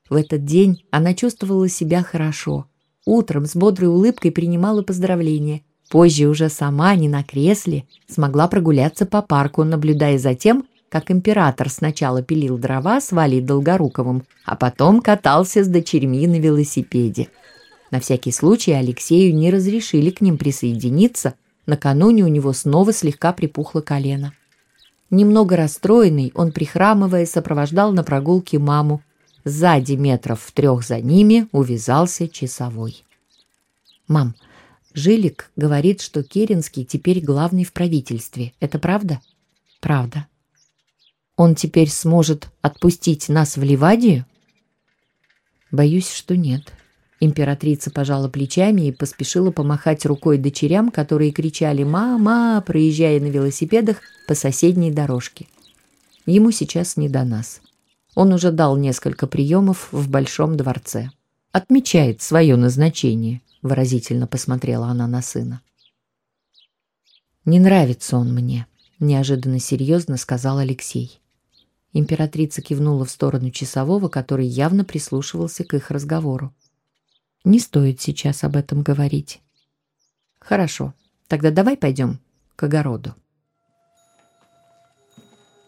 В 0.09 0.15
этот 0.15 0.45
день 0.45 0.83
она 0.91 1.13
чувствовала 1.13 1.69
себя 1.69 2.03
хорошо. 2.03 2.65
Утром 3.05 3.45
с 3.45 3.55
бодрой 3.55 3.89
улыбкой 3.89 4.31
принимала 4.31 4.81
поздравления. 4.81 5.61
Позже 5.89 6.27
уже 6.27 6.49
сама, 6.49 6.95
не 6.95 7.09
на 7.09 7.23
кресле, 7.23 7.85
смогла 8.07 8.47
прогуляться 8.47 9.05
по 9.05 9.21
парку, 9.21 9.63
наблюдая 9.63 10.17
за 10.17 10.35
тем, 10.35 10.65
как 10.89 11.09
император 11.09 11.69
сначала 11.69 12.21
пилил 12.21 12.57
дрова 12.57 13.01
с 13.01 13.11
Валей 13.11 13.41
Долгоруковым, 13.41 14.23
а 14.45 14.55
потом 14.55 15.01
катался 15.01 15.63
с 15.63 15.67
дочерьми 15.67 16.27
на 16.27 16.39
велосипеде. 16.39 17.29
На 17.89 17.99
всякий 17.99 18.31
случай 18.31 18.71
Алексею 18.71 19.35
не 19.35 19.49
разрешили 19.49 20.09
к 20.11 20.21
ним 20.21 20.37
присоединиться, 20.37 21.33
накануне 21.65 22.23
у 22.23 22.27
него 22.27 22.53
снова 22.53 22.93
слегка 22.93 23.33
припухло 23.33 23.81
колено. 23.81 24.33
Немного 25.13 25.55
расстроенный, 25.57 26.31
он, 26.33 26.51
прихрамывая, 26.51 27.27
сопровождал 27.27 27.91
на 27.93 28.03
прогулке 28.03 28.57
маму. 28.57 29.03
Сзади 29.43 29.93
метров 29.93 30.41
в 30.41 30.51
трех 30.51 30.83
за 30.83 31.01
ними 31.01 31.47
увязался 31.51 32.27
часовой. 32.27 33.03
«Мам, 34.07 34.33
Жилик 34.95 35.51
говорит, 35.55 36.01
что 36.01 36.23
Керенский 36.23 36.83
теперь 36.83 37.21
главный 37.21 37.63
в 37.63 37.73
правительстве. 37.73 38.53
Это 38.59 38.79
правда?» 38.79 39.21
«Правда». 39.81 40.25
«Он 41.35 41.53
теперь 41.53 41.91
сможет 41.91 42.47
отпустить 42.63 43.29
нас 43.29 43.55
в 43.55 43.61
Ливадию?» 43.61 44.25
«Боюсь, 45.69 46.11
что 46.11 46.35
нет. 46.35 46.73
Императрица 47.25 47.89
пожала 47.89 48.27
плечами 48.27 48.87
и 48.87 48.91
поспешила 48.91 49.49
помахать 49.49 50.05
рукой 50.05 50.37
дочерям, 50.37 50.91
которые 50.91 51.31
кричали 51.31 51.83
«Мама!», 51.83 52.61
проезжая 52.67 53.21
на 53.21 53.27
велосипедах 53.27 54.01
по 54.27 54.35
соседней 54.35 54.91
дорожке. 54.91 55.47
Ему 56.25 56.51
сейчас 56.51 56.97
не 56.97 57.07
до 57.07 57.23
нас. 57.23 57.61
Он 58.13 58.33
уже 58.33 58.51
дал 58.51 58.75
несколько 58.75 59.25
приемов 59.25 59.87
в 59.93 60.09
Большом 60.09 60.57
дворце. 60.57 61.11
«Отмечает 61.53 62.21
свое 62.21 62.57
назначение»,— 62.57 63.39
выразительно 63.61 64.27
посмотрела 64.27 64.87
она 64.87 65.07
на 65.07 65.21
сына. 65.21 65.61
«Не 67.45 67.59
нравится 67.59 68.17
он 68.17 68.33
мне»,— 68.33 68.67
неожиданно 68.99 69.59
серьезно 69.59 70.17
сказал 70.17 70.57
Алексей. 70.57 71.21
Императрица 71.93 72.61
кивнула 72.61 73.05
в 73.05 73.09
сторону 73.09 73.49
часового, 73.49 74.09
который 74.09 74.45
явно 74.45 74.83
прислушивался 74.83 75.63
к 75.63 75.73
их 75.73 75.89
разговору. 75.89 76.53
Не 77.43 77.59
стоит 77.59 77.99
сейчас 78.01 78.43
об 78.43 78.55
этом 78.55 78.83
говорить. 78.83 79.41
Хорошо, 80.39 80.93
тогда 81.27 81.51
давай 81.51 81.75
пойдем 81.75 82.19
к 82.55 82.63
огороду. 82.63 83.15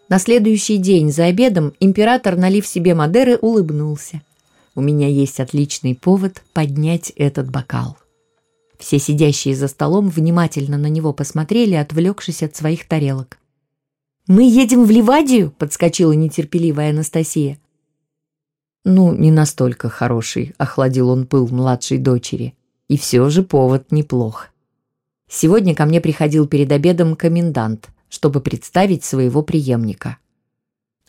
На 0.07 0.19
следующий 0.19 0.77
день 0.77 1.11
за 1.11 1.25
обедом 1.25 1.73
император, 1.79 2.37
налив 2.37 2.67
себе 2.67 2.93
Мадеры, 2.93 3.37
улыбнулся. 3.37 4.21
У 4.75 4.81
меня 4.81 5.07
есть 5.07 5.39
отличный 5.39 5.95
повод 5.95 6.43
поднять 6.53 7.11
этот 7.15 7.49
бокал. 7.49 7.97
Все 8.77 8.99
сидящие 8.99 9.55
за 9.55 9.67
столом 9.67 10.09
внимательно 10.09 10.77
на 10.77 10.87
него 10.87 11.13
посмотрели, 11.13 11.75
отвлекшись 11.75 12.43
от 12.43 12.55
своих 12.55 12.87
тарелок. 12.87 13.39
«Мы 14.27 14.43
едем 14.43 14.85
в 14.85 14.91
Ливадию?»– 14.91 15.51
подскочила 15.57 16.11
нетерпеливая 16.11 16.91
Анастасия. 16.91 17.57
Ну, 18.87 19.15
не 19.15 19.31
настолько 19.31 19.89
хороший, 19.89 20.53
охладил 20.59 21.09
он 21.09 21.25
пыл 21.25 21.47
младшей 21.47 21.97
дочери. 21.97 22.53
И 22.87 22.97
все 22.97 23.27
же 23.29 23.41
повод 23.41 23.91
неплох. 23.91 24.49
Сегодня 25.27 25.73
ко 25.73 25.85
мне 25.85 25.99
приходил 25.99 26.47
перед 26.47 26.71
обедом 26.71 27.15
комендант, 27.15 27.89
чтобы 28.09 28.41
представить 28.41 29.03
своего 29.03 29.41
преемника. 29.41 30.17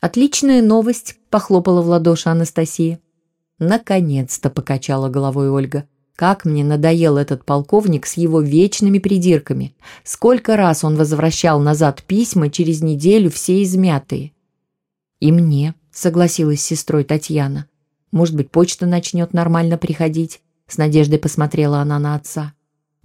«Отличная 0.01 0.63
новость»,— 0.63 1.19
похлопала 1.31 1.83
в 1.83 1.89
ладоши 1.89 2.31
Анастасия. 2.31 2.99
«Наконец-то»,— 3.59 4.49
покачала 4.51 5.11
головой 5.11 5.51
Ольга. 5.51 5.87
«Как 6.15 6.47
мне 6.47 6.65
надоел 6.65 7.19
этот 7.19 7.45
полковник 7.45 8.07
с 8.07 8.15
его 8.15 8.41
вечными 8.41 8.99
придирками. 8.99 9.75
Сколько 10.03 10.57
раз 10.57 10.83
он 10.83 10.97
возвращал 10.97 11.61
назад 11.61 12.03
письма 12.05 12.49
через 12.49 12.81
неделю 12.81 13.31
все 13.31 13.63
измятые». 13.63 14.33
«И 15.21 15.31
мне», 15.31 15.75
согласилась 15.97 16.61
с 16.61 16.67
сестрой 16.67 17.05
Татьяна. 17.05 17.67
Может 18.13 18.37
быть, 18.37 18.51
почта 18.51 18.87
начнет 18.87 19.33
нормально 19.33 19.79
приходить? 19.79 20.43
С 20.69 20.77
надеждой 20.77 21.19
посмотрела 21.19 21.79
она 21.79 21.99
на 21.99 22.15
отца. 22.15 22.53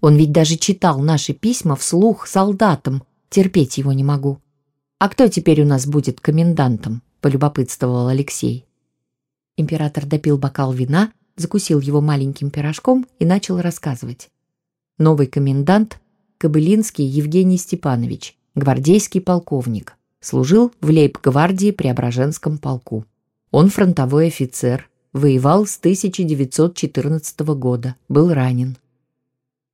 Он 0.02 0.16
ведь 0.18 0.32
даже 0.32 0.58
читал 0.58 1.00
наши 1.00 1.34
письма 1.34 1.76
вслух 1.76 2.28
солдатам. 2.28 3.04
Терпеть 3.30 3.78
его 3.78 3.94
не 3.94 4.04
могу. 4.04 4.40
А 5.00 5.08
кто 5.08 5.28
теперь 5.28 5.62
у 5.62 5.66
нас 5.66 5.88
будет 5.88 6.20
комендантом? 6.20 7.02
Полюбопытствовал 7.22 8.08
Алексей. 8.10 8.66
Император 9.56 10.06
допил 10.06 10.38
бокал 10.38 10.74
вина, 10.74 11.14
закусил 11.38 11.80
его 11.80 12.02
маленьким 12.02 12.50
пирожком 12.50 13.08
и 13.20 13.26
начал 13.26 13.62
рассказывать. 13.62 14.30
Новый 14.98 15.28
комендант– 15.28 16.00
Кобылинский 16.40 17.06
Евгений 17.06 17.58
Степанович, 17.58 18.36
гвардейский 18.56 19.22
полковник. 19.22 19.96
Служил 20.22 20.72
в 20.82 20.90
лейб-гвардии 20.90 21.72
Преображенском 21.72 22.60
полку. 22.60 23.06
Он 23.50 23.70
фронтовой 23.70 24.28
офицер, 24.28 24.88
воевал 25.14 25.66
с 25.66 25.78
1914 25.80 27.40
года, 27.40 27.96
был 28.08 28.32
ранен. 28.32 28.78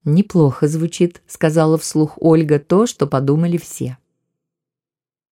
«Неплохо 0.06 0.70
звучит»,— 0.70 1.22
сказала 1.28 1.78
вслух 1.78 2.18
Ольга 2.22 2.60
то, 2.60 2.88
что 2.88 3.08
подумали 3.08 3.58
все. 3.58 3.98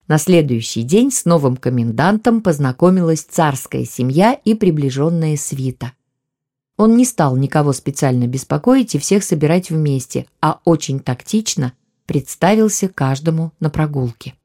На 0.09 0.17
следующий 0.17 0.83
день 0.83 1.11
с 1.11 1.23
новым 1.23 1.55
комендантом 1.55 2.41
познакомилась 2.41 3.21
царская 3.21 3.85
семья 3.85 4.33
и 4.33 4.53
приближенная 4.53 5.37
свита. 5.37 5.93
Он 6.75 6.97
не 6.97 7.05
стал 7.05 7.37
никого 7.37 7.71
специально 7.71 8.27
беспокоить 8.27 8.95
и 8.95 8.99
всех 8.99 9.23
собирать 9.23 9.69
вместе, 9.69 10.27
а 10.41 10.59
очень 10.65 10.99
тактично 10.99 11.71
представился 12.05 12.89
каждому 12.89 13.53
на 13.61 13.69
прогулке. 13.69 14.35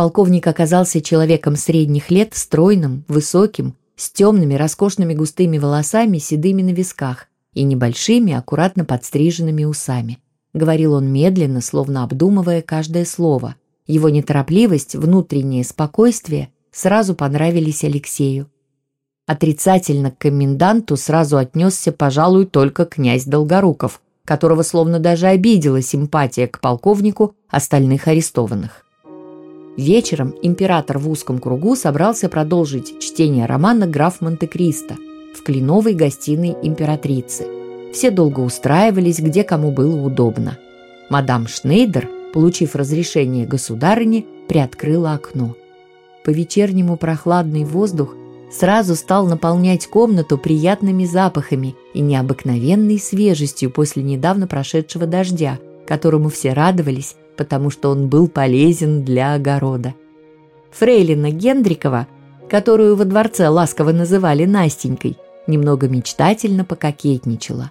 Полковник 0.00 0.46
оказался 0.46 1.02
человеком 1.02 1.56
средних 1.56 2.10
лет, 2.10 2.32
стройным, 2.32 3.04
высоким, 3.06 3.74
с 3.96 4.10
темными, 4.10 4.54
роскошными 4.54 5.12
густыми 5.12 5.58
волосами, 5.58 6.16
седыми 6.16 6.62
на 6.62 6.70
висках 6.70 7.26
и 7.52 7.64
небольшими, 7.64 8.32
аккуратно 8.32 8.86
подстриженными 8.86 9.64
усами. 9.64 10.18
Говорил 10.54 10.94
он 10.94 11.12
медленно, 11.12 11.60
словно 11.60 12.02
обдумывая 12.02 12.62
каждое 12.62 13.04
слово. 13.04 13.56
Его 13.86 14.08
неторопливость, 14.08 14.94
внутреннее 14.94 15.64
спокойствие 15.64 16.48
сразу 16.72 17.14
понравились 17.14 17.84
Алексею. 17.84 18.50
Отрицательно 19.26 20.12
к 20.12 20.16
коменданту 20.16 20.96
сразу 20.96 21.36
отнесся, 21.36 21.92
пожалуй, 21.92 22.46
только 22.46 22.86
князь 22.86 23.26
Долгоруков, 23.26 24.00
которого 24.24 24.62
словно 24.62 24.98
даже 24.98 25.26
обидела 25.26 25.82
симпатия 25.82 26.46
к 26.46 26.58
полковнику 26.58 27.34
остальных 27.50 28.08
арестованных. 28.08 28.86
Вечером 29.76 30.34
император 30.42 30.98
в 30.98 31.08
узком 31.08 31.38
кругу 31.38 31.76
собрался 31.76 32.28
продолжить 32.28 33.00
чтение 33.00 33.46
романа 33.46 33.86
«Граф 33.86 34.20
Монте-Кристо» 34.20 34.96
в 35.34 35.42
кленовой 35.42 35.94
гостиной 35.94 36.56
императрицы. 36.62 37.46
Все 37.92 38.10
долго 38.10 38.40
устраивались, 38.40 39.20
где 39.20 39.44
кому 39.44 39.70
было 39.70 40.00
удобно. 40.00 40.58
Мадам 41.08 41.46
Шнейдер, 41.46 42.08
получив 42.32 42.74
разрешение 42.74 43.46
государыни, 43.46 44.26
приоткрыла 44.48 45.14
окно. 45.14 45.54
По-вечернему 46.24 46.96
прохладный 46.96 47.64
воздух 47.64 48.14
сразу 48.52 48.96
стал 48.96 49.26
наполнять 49.26 49.86
комнату 49.86 50.36
приятными 50.36 51.04
запахами 51.04 51.76
и 51.94 52.00
необыкновенной 52.00 52.98
свежестью 52.98 53.70
после 53.70 54.02
недавно 54.02 54.46
прошедшего 54.46 55.06
дождя, 55.06 55.58
которому 55.86 56.28
все 56.28 56.52
радовались, 56.52 57.16
потому 57.40 57.70
что 57.70 57.88
он 57.88 58.10
был 58.10 58.28
полезен 58.28 59.02
для 59.02 59.32
огорода. 59.32 59.94
Фрейлина 60.72 61.30
Гендрикова, 61.30 62.06
которую 62.50 62.96
во 62.96 63.06
дворце 63.06 63.48
ласково 63.48 63.92
называли 63.92 64.44
Настенькой, 64.44 65.16
немного 65.46 65.88
мечтательно 65.88 66.66
пококетничала. 66.66 67.70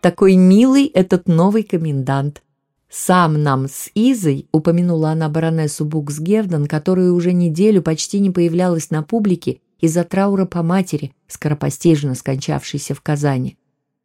Такой 0.00 0.34
милый 0.34 0.86
этот 0.86 1.28
новый 1.28 1.62
комендант. 1.62 2.42
Сам 2.90 3.40
нам 3.40 3.68
с 3.68 3.88
Изой, 3.94 4.48
упомянула 4.50 5.10
она 5.10 5.28
баронессу 5.28 5.84
Буксгевден, 5.84 6.66
которая 6.66 7.12
уже 7.12 7.32
неделю 7.32 7.82
почти 7.82 8.18
не 8.18 8.30
появлялась 8.30 8.90
на 8.90 9.04
публике 9.04 9.60
из-за 9.78 10.02
траура 10.02 10.44
по 10.44 10.64
матери, 10.64 11.12
скоропостижно 11.28 12.16
скончавшейся 12.16 12.94
в 12.94 13.00
Казани. 13.00 13.58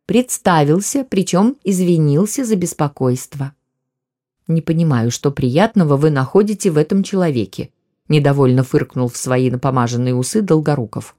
Представился, 0.05 1.03
причем 1.03 1.55
извинился 1.63 2.45
за 2.45 2.55
беспокойство. 2.55 3.53
«Не 4.47 4.61
понимаю, 4.61 5.11
что 5.11 5.31
приятного 5.31 5.95
вы 5.95 6.09
находите 6.09 6.69
в 6.69 6.77
этом 6.77 7.03
человеке», 7.03 7.69
недовольно 8.09 8.63
фыркнул 8.63 9.07
в 9.07 9.17
свои 9.17 9.49
напомаженные 9.49 10.15
усы 10.15 10.41
Долгоруков. 10.41 11.15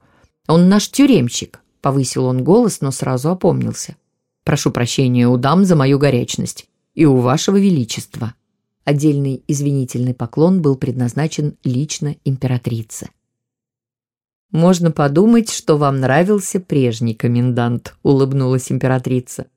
«Он 0.47 0.69
наш 0.69 0.89
тюремщик»,— 0.89 1.61
повысил 1.81 2.25
он 2.25 2.43
голос, 2.43 2.81
но 2.81 2.91
сразу 2.91 3.29
опомнился. 3.29 3.95
«Прошу 4.43 4.71
прощения 4.71 5.27
у 5.27 5.37
дам 5.37 5.65
за 5.65 5.75
мою 5.75 5.97
горячность 5.97 6.67
и 6.93 7.05
у 7.05 7.17
вашего 7.17 7.57
величества». 7.57 8.35
Отдельный 8.83 9.43
извинительный 9.47 10.13
поклон 10.13 10.61
был 10.61 10.75
предназначен 10.75 11.57
лично 11.63 12.17
императрице. 12.23 13.09
«Можно 14.51 14.91
подумать, 14.91 15.49
что 15.49 15.77
вам 15.77 15.99
нравился 15.99 16.59
прежний 16.59 17.15
комендант»,— 17.15 17.95
улыбнулась 18.03 18.71
императрица. 18.71 19.47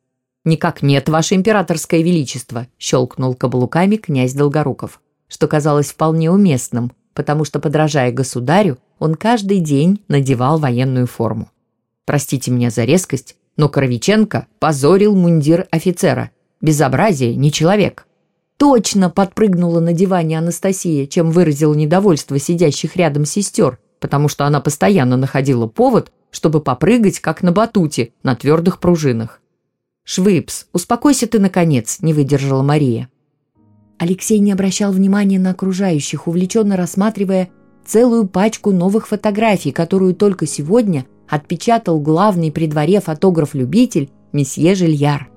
«Никак 0.48 0.80
нет, 0.80 1.10
ваше 1.10 1.34
императорское 1.34 2.00
величество»,– 2.00 2.68
щелкнул 2.78 3.34
каблуками 3.34 3.96
князь 3.96 4.32
Долгоруков, 4.32 5.02
что 5.28 5.46
казалось 5.46 5.90
вполне 5.90 6.30
уместным, 6.30 6.92
потому 7.12 7.44
что, 7.44 7.60
подражая 7.60 8.12
государю, 8.12 8.78
он 8.98 9.14
каждый 9.14 9.60
день 9.60 10.02
надевал 10.08 10.58
военную 10.58 11.06
форму. 11.06 11.50
Простите 12.06 12.50
меня 12.50 12.70
за 12.70 12.84
резкость, 12.84 13.36
но 13.58 13.68
Коровиченко 13.68 14.46
позорил 14.58 15.14
мундир 15.14 15.68
офицера. 15.70 16.30
Безобразие, 16.62 17.36
не 17.36 17.52
человек. 17.52 18.06
Точно 18.56 19.10
подпрыгнула 19.10 19.80
на 19.80 19.92
диване 19.92 20.38
Анастасия, 20.38 21.06
чем 21.06 21.30
выразила 21.30 21.74
недовольство 21.74 22.38
сидящих 22.38 22.96
рядом 22.96 23.26
сестер, 23.26 23.78
потому 24.00 24.28
что 24.28 24.46
она 24.46 24.62
постоянно 24.62 25.18
находила 25.18 25.66
повод, 25.66 26.10
чтобы 26.30 26.62
попрыгать, 26.62 27.20
как 27.20 27.42
на 27.42 27.52
батуте, 27.52 28.14
на 28.22 28.34
твердых 28.34 28.80
пружинах. 28.80 29.42
«Швыпс, 30.10 30.68
успокойся 30.72 31.26
ты, 31.26 31.38
наконец»,— 31.38 31.98
не 32.00 32.14
выдержала 32.14 32.62
Мария. 32.62 33.10
Алексей 33.98 34.38
не 34.38 34.52
обращал 34.52 34.90
внимания 34.90 35.38
на 35.38 35.50
окружающих, 35.50 36.26
увлеченно 36.26 36.78
рассматривая 36.78 37.50
целую 37.84 38.26
пачку 38.26 38.72
новых 38.72 39.06
фотографий, 39.06 39.70
которую 39.70 40.14
только 40.14 40.46
сегодня 40.46 41.04
отпечатал 41.28 42.00
главный 42.00 42.50
при 42.50 42.66
дворе 42.66 43.02
фотограф-любитель 43.02 44.08
месье 44.32 44.74
Жильяр. 44.74 45.28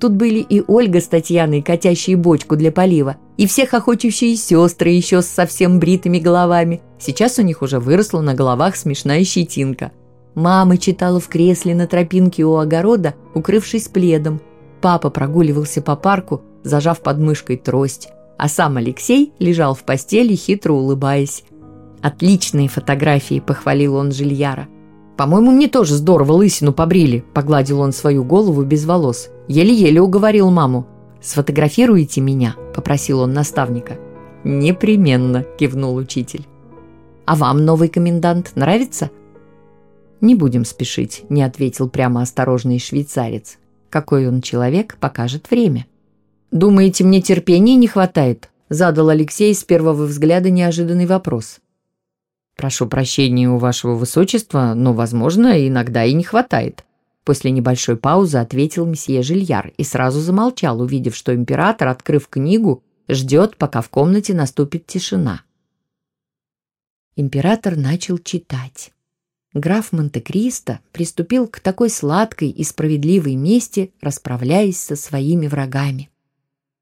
Тут 0.00 0.14
были 0.14 0.40
и 0.40 0.60
Ольга 0.66 1.00
с 1.00 1.06
Татьяной, 1.06 1.62
катящие 1.62 2.16
бочку 2.16 2.56
для 2.56 2.72
полива, 2.72 3.18
и 3.36 3.46
все 3.46 3.64
хохочущие 3.64 4.34
сестры 4.34 4.90
еще 4.90 5.22
с 5.22 5.26
совсем 5.26 5.78
бритыми 5.78 6.18
головами. 6.18 6.82
Сейчас 6.98 7.38
у 7.38 7.42
них 7.42 7.62
уже 7.62 7.78
выросла 7.78 8.22
на 8.22 8.34
головах 8.34 8.74
смешная 8.74 9.22
щетинка– 9.22 9.92
Мама 10.36 10.76
читала 10.76 11.18
в 11.18 11.28
кресле 11.28 11.74
на 11.74 11.86
тропинке 11.86 12.44
у 12.44 12.56
огорода, 12.56 13.14
укрывшись 13.34 13.88
пледом. 13.88 14.42
Папа 14.82 15.08
прогуливался 15.08 15.80
по 15.80 15.96
парку, 15.96 16.42
зажав 16.62 17.00
под 17.00 17.18
мышкой 17.18 17.56
трость, 17.56 18.10
а 18.36 18.46
сам 18.48 18.76
Алексей 18.76 19.32
лежал 19.38 19.74
в 19.74 19.82
постели, 19.84 20.34
хитро 20.34 20.74
улыбаясь. 20.74 21.42
«Отличные 22.02 22.68
фотографии»,— 22.68 23.40
похвалил 23.46 23.94
он 23.96 24.12
Жильяра. 24.12 24.68
«По-моему, 25.16 25.52
мне 25.52 25.68
тоже 25.68 25.94
здорово 25.94 26.32
лысину 26.32 26.74
побрили»,— 26.74 27.24
погладил 27.32 27.80
он 27.80 27.92
свою 27.92 28.22
голову 28.22 28.62
без 28.62 28.84
волос. 28.84 29.30
Еле-еле 29.48 30.02
уговорил 30.02 30.50
маму. 30.50 30.86
«Сфотографируете 31.22 32.20
меня?»— 32.20 32.56
попросил 32.74 33.20
он 33.20 33.32
наставника. 33.32 33.96
«Непременно»,— 34.44 35.46
кивнул 35.58 35.96
учитель. 35.96 36.46
«А 37.24 37.36
вам 37.36 37.64
новый 37.64 37.88
комендант 37.88 38.52
нравится?» 38.54 39.10
«Не 40.20 40.34
будем 40.34 40.64
спешить»,— 40.64 41.24
не 41.28 41.42
ответил 41.42 41.88
прямо 41.88 42.22
осторожный 42.22 42.78
швейцарец. 42.78 43.58
«Какой 43.90 44.28
он 44.28 44.40
человек, 44.40 44.96
покажет 44.98 45.50
время». 45.50 45.86
«Думаете, 46.50 47.04
мне 47.04 47.20
терпения 47.20 47.74
не 47.74 47.86
хватает?»— 47.86 48.50
задал 48.68 49.10
Алексей 49.10 49.54
с 49.54 49.62
первого 49.62 50.04
взгляда 50.06 50.50
неожиданный 50.50 51.06
вопрос. 51.06 51.58
«Прошу 52.56 52.86
прощения 52.86 53.50
у 53.50 53.58
вашего 53.58 53.94
высочества, 53.94 54.72
но, 54.74 54.94
возможно, 54.94 55.66
иногда 55.68 56.04
и 56.04 56.14
не 56.14 56.24
хватает». 56.24 56.84
После 57.24 57.50
небольшой 57.50 57.96
паузы 57.96 58.38
ответил 58.38 58.86
месье 58.86 59.22
Жильяр 59.22 59.72
и 59.76 59.84
сразу 59.84 60.20
замолчал, 60.20 60.80
увидев, 60.80 61.14
что 61.14 61.34
император, 61.34 61.88
открыв 61.88 62.28
книгу, 62.28 62.82
ждет, 63.08 63.56
пока 63.56 63.82
в 63.82 63.90
комнате 63.90 64.32
наступит 64.32 64.86
тишина. 64.86 65.42
Император 67.16 67.76
начал 67.76 68.18
читать 68.18 68.92
граф 69.60 69.92
Монте-Кристо 69.92 70.80
приступил 70.92 71.48
к 71.48 71.60
такой 71.60 71.90
сладкой 71.90 72.50
и 72.50 72.64
справедливой 72.64 73.34
мести, 73.34 73.92
расправляясь 74.00 74.78
со 74.78 74.96
своими 74.96 75.46
врагами. 75.46 76.10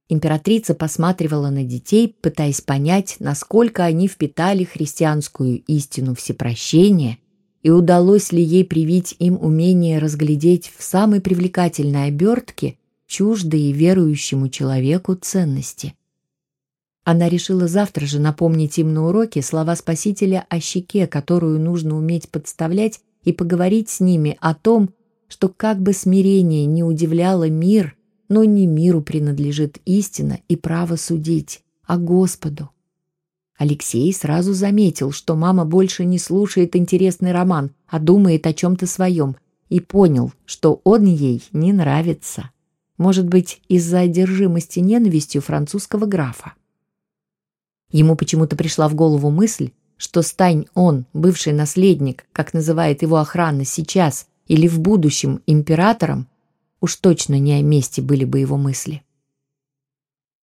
Императрица 0.08 0.74
посматривала 0.74 1.50
на 1.50 1.64
детей, 1.64 2.14
пытаясь 2.20 2.60
понять, 2.60 3.16
насколько 3.20 3.84
они 3.84 4.06
впитали 4.06 4.64
христианскую 4.64 5.62
истину 5.66 6.14
всепрощения 6.14 7.18
и 7.62 7.70
удалось 7.70 8.30
ли 8.30 8.42
ей 8.42 8.64
привить 8.64 9.16
им 9.18 9.38
умение 9.40 9.98
разглядеть 9.98 10.70
в 10.76 10.82
самой 10.82 11.22
привлекательной 11.22 12.08
обертке 12.08 12.76
чуждые 13.06 13.72
верующему 13.72 14.48
человеку 14.48 15.14
ценности– 15.14 15.94
она 17.04 17.28
решила 17.28 17.68
завтра 17.68 18.06
же 18.06 18.18
напомнить 18.18 18.78
им 18.78 18.94
на 18.94 19.06
уроке 19.06 19.42
слова 19.42 19.76
Спасителя 19.76 20.46
о 20.48 20.58
щеке, 20.58 21.06
которую 21.06 21.60
нужно 21.60 21.96
уметь 21.96 22.30
подставлять, 22.30 23.00
и 23.24 23.32
поговорить 23.32 23.88
с 23.88 24.00
ними 24.00 24.36
о 24.40 24.54
том, 24.54 24.90
что 25.28 25.48
как 25.48 25.80
бы 25.80 25.92
смирение 25.92 26.66
не 26.66 26.82
удивляло 26.82 27.48
мир, 27.48 27.96
но 28.28 28.44
не 28.44 28.66
миру 28.66 29.00
принадлежит 29.02 29.78
истина 29.86 30.40
и 30.48 30.56
право 30.56 30.96
судить, 30.96 31.62
а 31.86 31.96
Господу. 31.96 32.70
Алексей 33.56 34.12
сразу 34.12 34.52
заметил, 34.52 35.12
что 35.12 35.36
мама 35.36 35.64
больше 35.64 36.04
не 36.04 36.18
слушает 36.18 36.76
интересный 36.76 37.32
роман, 37.32 37.70
а 37.88 37.98
думает 37.98 38.46
о 38.46 38.52
чем-то 38.52 38.86
своем, 38.86 39.36
и 39.68 39.80
понял, 39.80 40.32
что 40.44 40.80
он 40.84 41.04
ей 41.04 41.42
не 41.52 41.72
нравится. 41.72 42.50
Может 42.98 43.26
быть, 43.26 43.60
из-за 43.68 44.00
одержимости 44.00 44.80
ненавистью 44.80 45.40
французского 45.40 46.06
графа. 46.06 46.54
Ему 47.94 48.16
почему-то 48.16 48.56
пришла 48.56 48.88
в 48.88 48.96
голову 48.96 49.30
мысль, 49.30 49.70
что 49.96 50.22
стань 50.22 50.66
он, 50.74 51.06
бывший 51.12 51.52
наследник, 51.52 52.26
как 52.32 52.52
называет 52.52 53.02
его 53.02 53.18
охрана 53.18 53.64
сейчас, 53.64 54.26
или 54.48 54.66
в 54.66 54.80
будущем 54.80 55.42
императором, 55.46 56.26
уж 56.80 56.96
точно 56.96 57.38
не 57.38 57.52
о 57.52 57.62
месте 57.62 58.02
были 58.02 58.24
бы 58.24 58.40
его 58.40 58.56
мысли. 58.56 59.04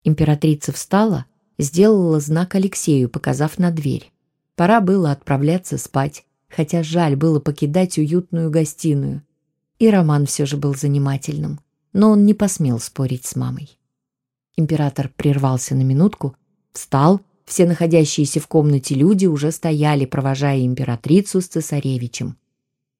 Императрица 0.03 0.73
встала, 0.73 1.25
сделала 1.57 2.19
знак 2.19 2.53
Алексею, 2.55 3.07
показав 3.07 3.57
на 3.59 3.71
дверь. 3.71 4.11
Пора 4.57 4.81
было 4.81 5.13
отправляться 5.13 5.77
спать, 5.77 6.25
хотя 6.49 6.83
жаль 6.83 7.15
было 7.15 7.39
покидать 7.39 7.97
уютную 7.97 8.51
гостиную. 8.51 9.23
И 9.79 9.89
роман 9.89 10.25
все 10.25 10.45
же 10.45 10.57
был 10.57 10.75
занимательным, 10.75 11.61
но 11.93 12.11
он 12.11 12.25
не 12.25 12.33
посмел 12.33 12.77
спорить 12.81 13.25
с 13.25 13.37
мамой. 13.37 13.79
Император 14.57 15.09
прервался 15.15 15.75
на 15.75 15.83
минутку, 15.83 16.35
встал, 16.73 17.21
все 17.47 17.65
находящиеся 17.65 18.41
в 18.41 18.47
комнате 18.47 18.93
люди 18.93 19.25
уже 19.25 19.51
стояли, 19.53 20.05
провожая 20.05 20.65
императрицу 20.65 21.39
с 21.39 21.47
цесаревичем. 21.47 22.37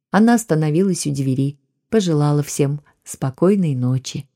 Она 0.10 0.36
остановилась 0.36 1.06
у 1.06 1.12
двери, 1.12 1.60
пожелала 1.90 2.42
всем 2.42 2.80
спокойной 3.04 3.76
ночи. 3.76 4.28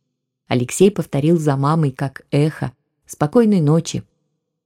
Алексей 0.47 0.91
повторил 0.91 1.39
за 1.39 1.55
мамой, 1.55 1.91
как 1.91 2.23
эхо, 2.29 2.73
«Спокойной 3.05 3.61
ночи». 3.61 4.03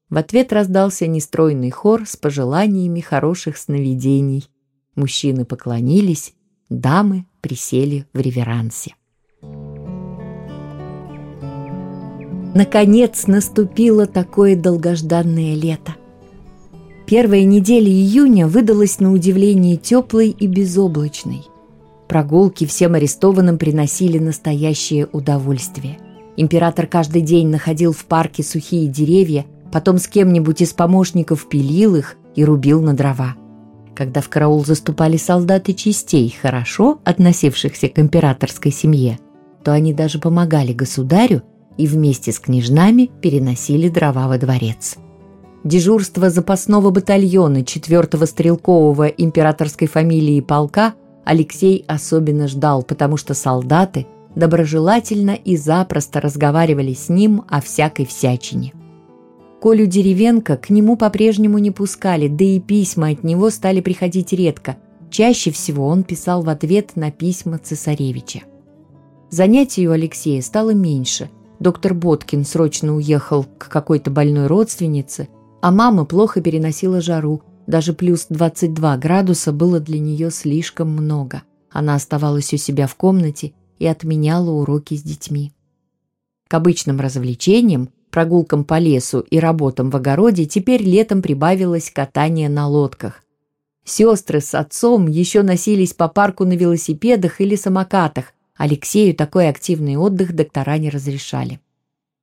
В 0.10 0.18
ответ 0.18 0.52
раздался 0.52 1.06
нестройный 1.06 1.70
хор 1.70 2.08
с 2.08 2.16
пожеланиями 2.16 3.02
хороших 3.02 3.58
сновидений. 3.58 4.50
Мужчины 4.96 5.46
поклонились, 5.46 6.34
дамы 6.70 7.26
присели 7.42 8.08
в 8.14 8.20
реверансе. 8.20 8.96
Наконец 12.56 13.28
наступило 13.28 14.06
такое 14.06 14.56
долгожданное 14.56 15.56
лето. 15.56 15.96
Первая 17.06 17.44
неделя 17.44 17.90
июня 17.90 18.48
выдалась 18.48 19.02
на 19.02 19.12
удивление 19.12 19.76
теплой 19.76 20.30
и 20.30 20.48
безоблачной. 20.48 21.44
Прогулки 22.08 22.66
всем 22.66 22.94
арестованным 22.94 23.58
приносили 23.58 24.20
настоящее 24.20 25.10
удовольствие. 25.12 25.98
Император 26.38 26.88
каждый 26.88 27.24
день 27.24 27.50
находил 27.50 27.92
в 27.92 28.06
парке 28.06 28.42
сухие 28.42 28.88
деревья, 28.88 29.46
потом 29.74 29.98
с 29.98 30.08
кем-нибудь 30.08 30.62
из 30.62 30.72
помощников 30.72 31.50
пилил 31.50 31.98
их 31.98 32.16
и 32.36 32.46
рубил 32.46 32.82
на 32.82 32.94
дрова. 32.94 33.36
Когда 33.94 34.22
в 34.22 34.30
караул 34.30 34.64
заступали 34.64 35.18
солдаты 35.18 35.74
частей, 35.74 36.34
хорошо 36.42 37.02
относившихся 37.04 37.90
к 37.90 38.00
императорской 38.00 38.72
семье, 38.72 39.20
то 39.62 39.74
они 39.74 39.94
даже 39.94 40.20
помогали 40.20 40.72
государю 40.72 41.44
и 41.78 41.88
вместе 41.88 42.32
с 42.32 42.40
княжнами 42.40 43.12
переносили 43.22 43.90
дрова 43.90 44.28
во 44.28 44.38
дворец. 44.38 44.98
Дежурство 45.64 46.30
запасного 46.30 46.92
батальона 46.92 47.64
4-го 47.64 48.26
стрелкового 48.26 49.08
императорской 49.08 49.88
фамилии 49.88 50.40
полка 50.42 50.94
Алексей 51.26 51.84
особенно 51.88 52.48
ждал, 52.48 52.84
потому 52.84 53.18
что 53.18 53.34
солдаты 53.34 54.06
доброжелательно 54.36 55.32
и 55.32 55.58
запросто 55.58 56.22
разговаривали 56.22 56.94
с 56.94 57.10
ним 57.10 57.44
о 57.50 57.62
всякой 57.62 58.06
всячине. 58.06 58.74
Колю 59.62 59.88
Деревенко 59.88 60.58
к 60.58 60.70
нему 60.70 60.98
по-прежнему 60.98 61.58
не 61.58 61.72
пускали, 61.72 62.28
да 62.28 62.46
и 62.46 62.60
письма 62.60 63.10
от 63.10 63.24
него 63.24 63.50
стали 63.50 63.82
приходить 63.82 64.34
редко. 64.34 64.78
Чаще 65.10 65.50
всего 65.50 65.88
он 65.88 66.04
писал 66.04 66.44
в 66.44 66.50
ответ 66.50 66.96
на 66.96 67.10
письма 67.10 67.58
цесаревича. 67.58 68.42
Занятий 69.32 69.88
у 69.88 69.92
Алексея 69.92 70.42
стало 70.44 70.72
меньше. 70.72 71.30
Доктор 71.60 71.94
Боткин 71.94 72.44
срочно 72.46 72.96
уехал 72.96 73.46
к 73.58 73.70
какой-то 73.70 74.12
больной 74.12 74.48
родственнице, 74.48 75.30
а 75.62 75.72
мама 75.72 76.06
плохо 76.06 76.42
переносила 76.42 77.02
жару, 77.02 77.42
даже 77.66 77.94
плюс 77.94 78.28
22 78.30 78.98
градуса 78.98 79.52
было 79.52 79.80
для 79.80 80.00
нее 80.00 80.32
слишком 80.32 80.90
много. 80.90 81.44
Она 81.72 81.96
оставалась 81.96 82.54
у 82.54 82.58
себя 82.58 82.88
в 82.88 82.96
комнате 82.96 83.54
и 83.80 83.88
отменяла 83.88 84.52
уроки 84.52 84.96
с 84.96 85.02
детьми. 85.02 85.54
К 86.48 86.54
обычным 86.54 87.00
развлечениям, 87.00 87.90
прогулкам 88.12 88.64
по 88.64 88.78
лесу 88.78 89.20
и 89.20 89.40
работам 89.40 89.90
в 89.90 89.96
огороде 89.96 90.46
теперь 90.46 90.84
летом 90.84 91.22
прибавилось 91.22 91.90
катание 91.92 92.50
на 92.50 92.68
лодках. 92.68 93.24
Сестры 93.84 94.42
с 94.42 94.56
отцом 94.56 95.08
еще 95.08 95.42
носились 95.42 95.94
по 95.94 96.08
парку 96.08 96.46
на 96.46 96.54
велосипедах 96.54 97.42
или 97.42 97.56
самокатах. 97.56 98.34
Алексею 98.56 99.14
такой 99.14 99.50
активный 99.50 99.98
отдых 99.98 100.34
доктора 100.34 100.78
не 100.78 100.90
разрешали. 100.90 101.60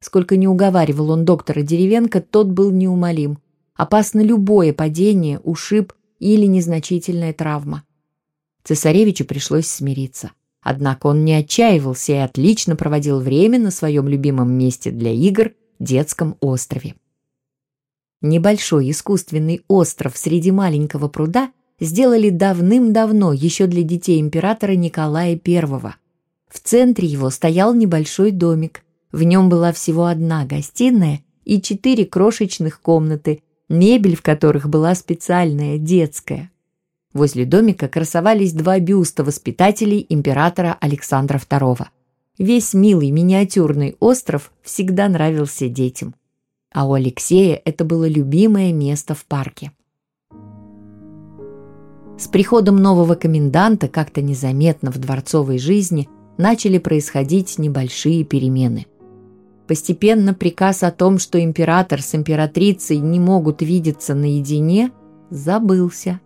Сколько 0.00 0.36
не 0.36 0.48
уговаривал 0.48 1.10
он 1.10 1.24
доктора 1.24 1.62
Деревенко, 1.62 2.20
тот 2.20 2.48
был 2.48 2.70
неумолим. 2.70 3.38
Опасно 3.74 4.20
любое 4.20 4.72
падение, 4.72 5.38
ушиб 5.40 5.92
или 6.18 6.46
незначительная 6.46 7.32
травма. 7.32 7.84
Цесаревичу 8.64 9.24
пришлось 9.24 9.66
смириться. 9.66 10.32
Однако 10.62 11.08
он 11.08 11.24
не 11.24 11.34
отчаивался 11.34 12.12
и 12.12 12.16
отлично 12.16 12.76
проводил 12.76 13.20
время 13.20 13.58
на 13.58 13.70
своем 13.70 14.08
любимом 14.08 14.52
месте 14.52 14.90
для 14.90 15.10
игр– 15.12 15.52
детском 15.80 16.36
острове. 16.40 16.94
Небольшой 18.20 18.90
искусственный 18.90 19.62
остров 19.66 20.16
среди 20.16 20.52
маленького 20.52 21.08
пруда 21.08 21.50
сделали 21.80 22.30
давным-давно 22.30 23.32
еще 23.32 23.66
для 23.66 23.82
детей 23.82 24.20
императора 24.20 24.72
Николая 24.72 25.32
I. 25.44 25.94
В 26.52 26.60
центре 26.60 27.08
его 27.08 27.30
стоял 27.30 27.74
небольшой 27.74 28.30
домик. 28.30 28.82
В 29.10 29.22
нем 29.22 29.48
была 29.48 29.72
всего 29.72 30.04
одна 30.04 30.44
гостиная 30.44 31.22
и 31.46 31.62
четыре 31.62 32.04
крошечных 32.04 32.82
комнаты, 32.82 33.42
мебель 33.70 34.16
в 34.16 34.22
которых 34.22 34.68
была 34.68 34.94
специальная, 34.94 35.78
детская. 35.78 36.50
Возле 37.14 37.46
домика 37.46 37.88
красовались 37.88 38.52
два 38.52 38.78
бюста 38.80 39.24
воспитателей 39.24 40.04
императора 40.10 40.76
Александра 40.78 41.38
II. 41.38 41.86
Весь 42.36 42.74
милый 42.74 43.10
миниатюрный 43.10 43.96
остров 43.98 44.52
всегда 44.62 45.08
нравился 45.08 45.68
детям. 45.68 46.14
А 46.70 46.86
у 46.86 46.92
Алексея 46.92 47.62
это 47.64 47.86
было 47.86 48.06
любимое 48.06 48.74
место 48.74 49.14
в 49.14 49.24
парке. 49.24 49.72
С 52.18 52.28
приходом 52.28 52.76
нового 52.76 53.14
коменданта 53.14 53.88
как-то 53.88 54.20
незаметно 54.20 54.90
в 54.90 54.98
дворцовой 54.98 55.58
жизни 55.58 56.08
начали 56.38 56.78
происходить 56.78 57.58
небольшие 57.58 58.24
перемены. 58.24 58.86
Постепенно 59.66 60.34
приказ 60.34 60.82
о 60.82 60.90
том, 60.90 61.18
что 61.18 61.42
император 61.42 62.02
с 62.02 62.14
императрицей 62.14 62.98
не 62.98 63.20
могут 63.20 63.62
видеться 63.62 64.14
наедине, 64.14 64.90
забылся. 65.30 66.20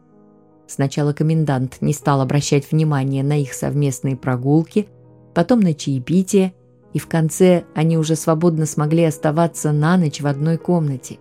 Сначала 0.66 1.12
комендант 1.12 1.76
не 1.80 1.92
стал 1.92 2.20
обращать 2.20 2.70
внимания 2.70 3.22
на 3.22 3.40
их 3.40 3.52
совместные 3.52 4.16
прогулки, 4.16 4.88
потом 5.34 5.60
на 5.60 5.74
чаепитие, 5.74 6.54
и 6.92 6.98
в 6.98 7.06
конце 7.06 7.64
они 7.74 7.98
уже 7.98 8.16
свободно 8.16 8.66
смогли 8.66 9.04
оставаться 9.04 9.70
на 9.70 9.96
ночь 9.96 10.20
в 10.20 10.26
одной 10.26 10.56
комнате. 10.56 11.18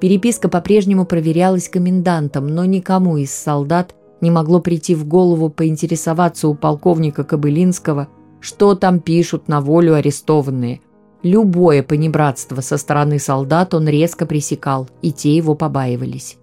Переписка 0.00 0.48
по-прежнему 0.48 1.06
проверялась 1.06 1.68
комендантом, 1.68 2.46
но 2.46 2.64
никому 2.64 3.16
из 3.16 3.32
солдат 3.32 3.94
не 4.22 4.30
могло 4.30 4.60
прийти 4.60 4.94
в 4.94 5.06
голову 5.06 5.50
поинтересоваться 5.50 6.48
у 6.48 6.54
полковника 6.54 7.24
Кобылинского, 7.24 8.08
что 8.40 8.74
там 8.74 9.00
пишут 9.00 9.48
на 9.48 9.60
волю 9.60 9.94
арестованные– 9.94 10.80
Любое 11.22 11.84
понебратство 11.84 12.60
со 12.62 12.76
стороны 12.76 13.20
солдат 13.20 13.74
он 13.74 13.86
резко 13.88 14.26
пресекал, 14.26 14.88
и 15.02 15.12
те 15.12 15.36
его 15.36 15.54
побаивались. 15.54 16.36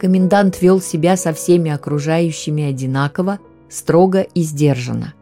Комендант 0.00 0.60
вел 0.60 0.80
себя 0.80 1.16
со 1.16 1.32
всеми 1.32 1.70
окружающими 1.70 2.64
одинаково, 2.64 3.38
строго 3.68 4.22
и 4.22 4.42
сдержанно. 4.42 5.14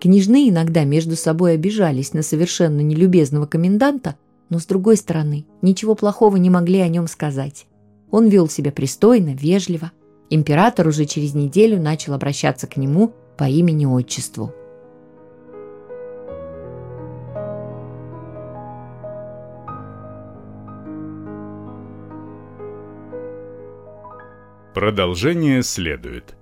Княжны 0.00 0.48
иногда 0.48 0.84
между 0.84 1.14
собой 1.14 1.54
обижались 1.54 2.14
на 2.14 2.22
совершенно 2.22 2.80
нелюбезного 2.80 3.44
коменданта, 3.44 4.16
но, 4.48 4.58
с 4.60 4.64
другой 4.64 4.96
стороны, 4.96 5.44
ничего 5.60 5.94
плохого 5.94 6.36
не 6.36 6.48
могли 6.48 6.80
о 6.80 6.88
нем 6.88 7.06
сказать. 7.06 7.66
Он 8.10 8.28
вел 8.28 8.48
себя 8.48 8.72
пристойно, 8.72 9.34
вежливо. 9.34 9.92
Император 10.30 10.86
уже 10.88 11.06
через 11.06 11.34
неделю 11.34 11.80
начал 11.80 12.12
обращаться 12.12 12.66
к 12.66 12.76
нему 12.76 13.14
по 13.36 13.44
имени-отчеству. 13.44 14.52
Продолжение 24.74 25.62
следует. 25.62 26.37